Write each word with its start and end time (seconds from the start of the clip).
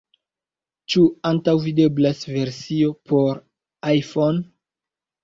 Ĉu 0.93 1.01
antaŭvideblas 1.31 2.21
versio 2.37 2.89
por 3.13 3.39
iPhone? 3.97 4.43